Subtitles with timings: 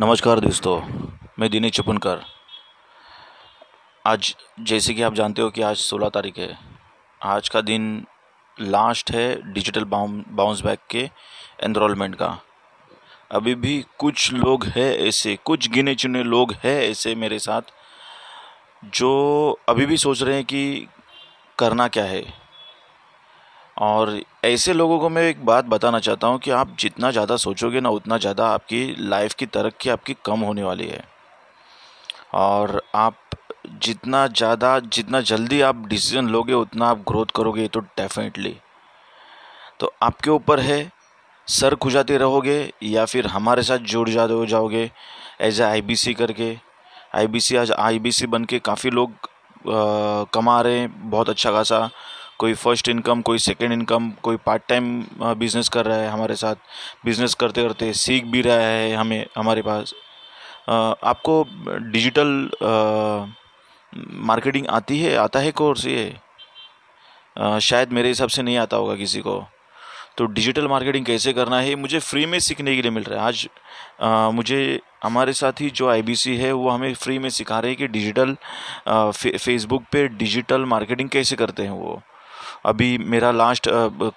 [0.00, 0.80] नमस्कार दोस्तों,
[1.38, 2.20] मैं दिनेश चुपनकर।
[4.06, 6.58] आज जैसे कि आप जानते हो कि आज 16 तारीख है।
[7.22, 8.06] आज का दिन
[8.60, 11.10] लास्ट है डिजिटल बाउंस बैक के
[11.62, 12.38] एनरोलमेंट का।
[13.30, 17.62] अभी भी कुछ लोग हैं ऐसे, कुछ गिने चुने लोग हैं ऐसे मेरे साथ,
[18.84, 20.86] जो अभी भी सोच रहे हैं कि
[21.58, 22.43] करना क्या है।
[23.76, 27.80] और ऐसे लोगों को मैं एक बात बताना चाहता हूँ कि आप जितना ज़्यादा सोचोगे
[27.80, 31.02] ना उतना ज़्यादा आपकी लाइफ की तरक्की आपकी कम होने वाली है।
[32.34, 33.18] और आप
[33.82, 38.56] जितना ज़्यादा जितना जल्दी आप डिसीज़न लोगे उतना आप ग्रोथ करोगे तो डेफिनेटली
[39.80, 40.90] तो आपके ऊपर है
[41.48, 44.90] सर खुजाते रहोगे या फिर हमारे साथ जुड़ जा हो जाओगे
[45.40, 46.56] एज ए आई करके।
[47.14, 51.10] आई बी सी आज आई बी सी बन के काफ़ी लोग आ, कमा रहे हैं
[51.10, 51.88] बहुत अच्छा खासा।
[52.38, 55.04] कोई फ़र्स्ट इनकम कोई सेकेंड इनकम कोई पार्ट टाइम
[55.38, 56.54] बिज़नेस कर रहा है हमारे साथ।
[57.04, 59.94] बिज़नेस करते करते सीख भी रहा है हमें हमारे पास।
[60.68, 61.42] आपको
[61.90, 62.50] डिजिटल
[64.26, 66.14] मार्केटिंग आती है आता है कोर्स ये?
[67.60, 69.42] शायद मेरे हिसाब से नहीं आता होगा किसी को।
[70.18, 73.26] तो डिजिटल मार्केटिंग कैसे करना है मुझे फ्री में सीखने के लिए मिल रहा है।
[73.26, 73.48] आज
[74.00, 77.78] आ, मुझे हमारे साथ ही जो आईबीसी है वो हमें फ्री में सिखा रहे हैं
[77.78, 78.36] कि डिजिटल
[78.88, 82.00] फेसबुक पे डिजिटल मार्केटिंग कैसे करते हैं वो।
[82.64, 83.68] अभी मेरा लास्ट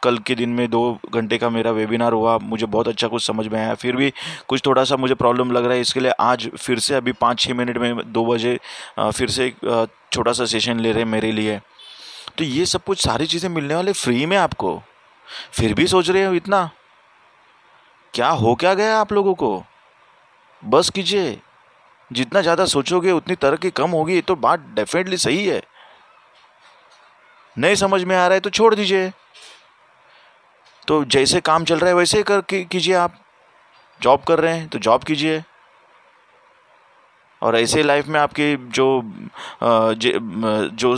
[0.04, 3.48] कल के दिन में दो घंटे का मेरा वेबिनार हुआ, मुझे बहुत अच्छा कुछ समझ
[3.48, 4.12] में आया, फिर भी
[4.48, 7.40] कुछ थोड़ा सा मुझे प्रॉब्लम लग रहा है, इसके लिए आज फिर से अभी पाँच
[7.40, 8.60] छः मिनट में दो बजे
[9.00, 11.60] फिर से एक छोटा सा सेशन ले रहे हैं मेरे लिए।
[12.38, 14.82] तो ये सब कुछ सारी चीज़ें मिलने वाले फ्री में आपको?
[15.54, 16.70] फिर भी सोच रहे हो इतना?
[18.14, 19.64] क्या हो क्या गया आप लोगों को?
[20.64, 21.40] बस कीजिए।
[22.12, 25.62] जितना ज़्यादा सोचोगे, उतनी तरक्की कम होगी तो बात डेफिनेटली सही है।
[27.58, 29.12] नहीं समझ में आ रहा है तो छोड़ दीजिए।
[30.88, 33.20] तो जैसे काम चल रहा है, वैसे कर कीजिए आप।
[34.02, 35.44] जॉब कर रहे हैं तो जॉब कीजिए।
[37.42, 39.02] और ऐसे लाइफ में आपकी जो
[40.74, 40.96] जो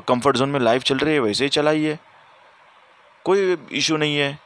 [0.00, 1.98] कंफर्ट जोन में लाइफ चल रही है, वैसे ही चलाइए।
[3.24, 4.38] कोई इशू नहीं है।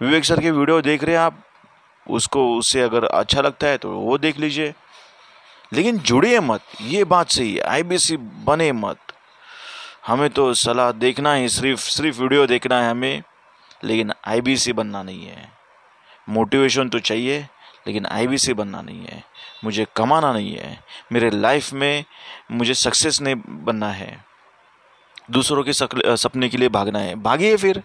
[0.00, 1.42] विवेक सर के वीडियो देख रहे हैं आप।
[2.06, 4.74] उसको, उससे अगर अच्छा लगता है तो वो देख लीजिए।
[5.72, 8.98] लेकिन जुड़िए मत। ये बात सही है। आईबीसी बने मत।
[10.06, 13.22] हमें तो सलाह देखना है, सिर्फ़ सिर्फ़ वीडियो देखना है हमें,
[13.84, 15.52] लेकिन आईबीसी बनना नहीं है।
[16.28, 17.48] मोटिवेशन तो चाहिए,
[17.86, 19.24] लेकिन आईबीसी बनना नहीं है।
[19.64, 20.82] मुझे कमाना नहीं है।
[21.12, 22.04] मेरे लाइफ में
[22.50, 24.24] मुझे सक्सेस नहीं बनना है।
[25.30, 25.72] दूसरों के
[26.16, 27.82] सपने के लिए भागना है। भागिए फिर।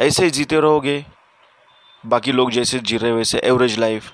[0.00, 1.06] ऐसे ही जीते रहोगे।
[2.06, 4.12] बाकी लोग जैसे जी रहे वैसे एवरेज लाइफ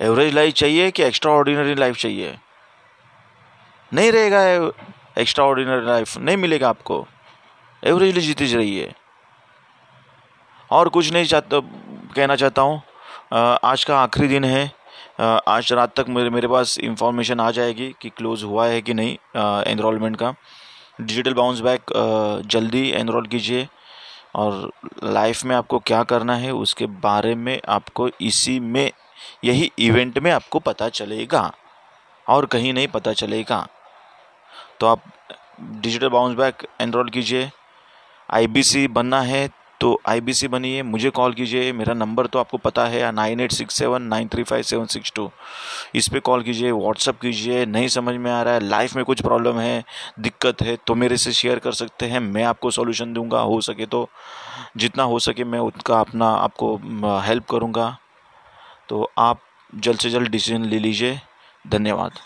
[0.00, 2.38] एवरेज लाइफ चाहिए कि एक्स्ट्रा ऑर्डिनरी लाइफ चाहिए?
[3.92, 4.42] नहीं रहेगा
[5.18, 7.06] एक्स्ट्रा ऑर्डिनरी लाइफ नहीं मिलेगा आपको।
[7.82, 8.92] एवरेजली जीती रहिए
[10.70, 11.58] और कुछ नहीं चाहता,
[12.16, 12.82] कहना चाहता हूँ
[13.64, 14.70] आज का आखिरी दिन है।
[15.48, 19.16] आज रात तक मेरे मेरे पास इंफॉर्मेशन आ जाएगी कि क्लोज़ हुआ है कि नहीं
[19.72, 20.34] एनरोलमेंट का।
[21.00, 21.92] डिजिटल बाउंस बैक
[22.46, 23.68] जल्दी एनरोल कीजिए।
[24.34, 24.70] और
[25.04, 28.90] लाइफ में आपको क्या करना है, उसके बारे में आपको इसी में,
[29.44, 31.50] यही इवेंट में आपको पता चलेगा।
[32.26, 33.66] और कहीं नहीं पता चलेगा।
[34.82, 35.02] तो आप
[35.72, 37.50] डिजिटल बाउंस बैक एनरोल कीजिए।
[38.28, 39.48] आईबीसी बनना है
[39.80, 43.74] तो आईबीसी बनिए, मुझे कॉल कीजिए, मेरा नंबर तो आपको पता है nine eight six
[43.74, 45.30] seven nine three five seven six two
[45.94, 49.22] इस पर कॉल कीजिए व्हाट्सअप कीजिए, नहीं समझ में आ रहा है लाइफ में कुछ
[49.22, 49.84] प्रॉब्लम है,
[50.20, 53.86] दिक्कत है तो मेरे से शेयर कर सकते हैं, मैं आपको सॉल्यूशन दूँगा, हो सके
[53.86, 54.08] तो
[54.76, 56.76] जितना हो सके मैं उनका अपना आपको
[57.20, 57.96] हेल्प करूँगा।
[58.88, 59.40] तो आप
[59.74, 61.20] जल्द से जल्द डिसीज़न ले लीजिए,
[61.64, 62.18] धन्यवाद।